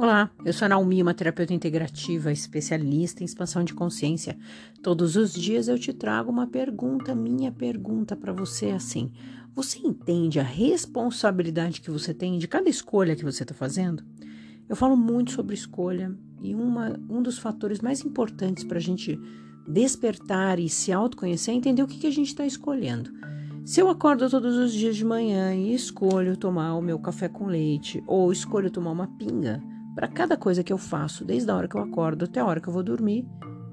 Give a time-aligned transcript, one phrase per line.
[0.00, 4.34] Olá, eu sou a Naomi, uma terapeuta integrativa, especialista em expansão de consciência.
[4.82, 9.12] Todos os dias eu te trago uma pergunta, minha pergunta para você é assim:
[9.54, 14.02] você entende a responsabilidade que você tem de cada escolha que você está fazendo?
[14.66, 19.20] Eu falo muito sobre escolha e uma, um dos fatores mais importantes para a gente
[19.68, 23.12] despertar e se autoconhecer é entender o que, que a gente está escolhendo.
[23.66, 27.44] Se eu acordo todos os dias de manhã e escolho tomar o meu café com
[27.44, 29.62] leite ou escolho tomar uma pinga,
[29.94, 32.60] para cada coisa que eu faço, desde a hora que eu acordo até a hora
[32.60, 33.26] que eu vou dormir,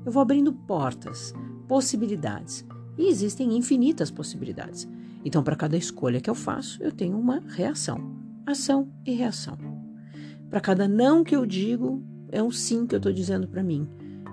[0.06, 1.34] eu vou abrindo portas,
[1.68, 2.66] possibilidades.
[2.98, 4.88] E existem infinitas possibilidades.
[5.24, 9.58] Então, para cada escolha que eu faço, eu tenho uma reação, ação e reação.
[10.50, 13.88] Para cada não que eu digo, é um sim que eu estou dizendo para mim.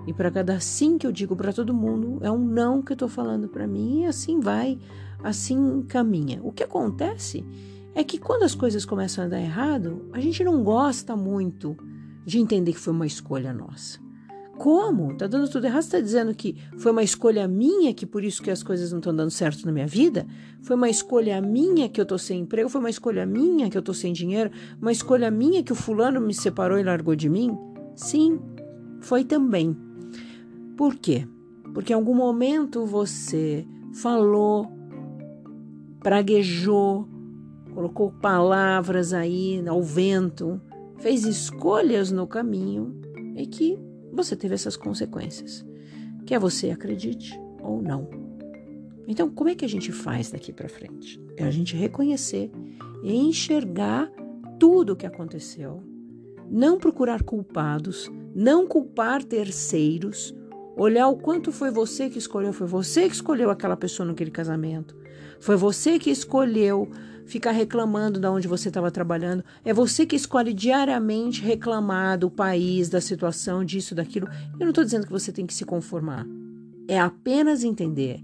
[0.07, 2.95] E para cada sim que eu digo para todo mundo, é um não que eu
[2.95, 4.01] estou falando para mim.
[4.01, 4.79] E assim vai,
[5.23, 6.39] assim caminha.
[6.43, 7.45] O que acontece
[7.93, 11.75] é que quando as coisas começam a dar errado, a gente não gosta muito
[12.25, 14.03] de entender que foi uma escolha nossa.
[14.57, 15.15] Como?
[15.17, 15.83] Tá dando tudo errado?
[15.83, 18.99] Você tá dizendo que foi uma escolha minha, que por isso que as coisas não
[18.99, 20.25] estão dando certo na minha vida?
[20.61, 22.69] Foi uma escolha minha que eu tô sem emprego?
[22.69, 24.49] Foi uma escolha minha que eu tô sem dinheiro?
[24.81, 27.57] Uma escolha minha que o fulano me separou e largou de mim?
[27.95, 28.39] Sim,
[29.01, 29.75] foi também.
[30.77, 31.27] Por quê?
[31.73, 34.71] Porque em algum momento você falou,
[36.01, 37.07] praguejou,
[37.73, 40.61] colocou palavras aí ao vento,
[40.97, 42.99] fez escolhas no caminho
[43.35, 43.77] e que
[44.11, 45.65] você teve essas consequências.
[46.25, 48.09] Quer você acredite ou não.
[49.07, 51.21] Então, como é que a gente faz daqui para frente?
[51.37, 52.51] É a gente reconhecer
[53.03, 54.11] e enxergar
[54.59, 55.83] tudo o que aconteceu,
[56.49, 60.33] não procurar culpados, não culpar terceiros,
[60.75, 64.95] olhar o quanto foi você que escolheu, foi você que escolheu aquela pessoa naquele casamento,
[65.39, 66.89] foi você que escolheu
[67.25, 69.43] ficar reclamando de onde você estava trabalhando.
[69.63, 74.27] É você que escolhe diariamente reclamar do país, da situação, disso, daquilo.
[74.53, 76.25] Eu não estou dizendo que você tem que se conformar.
[76.87, 78.23] É apenas entender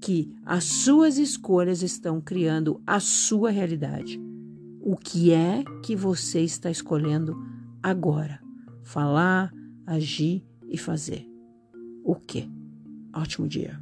[0.00, 4.20] que as suas escolhas estão criando a sua realidade.
[4.80, 7.36] O que é que você está escolhendo
[7.82, 8.40] agora?
[8.84, 9.52] Falar,
[9.84, 11.35] agir e fazer.
[12.06, 12.48] O que?
[13.12, 13.80] Ótimo dia.